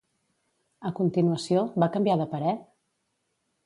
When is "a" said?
0.91-0.93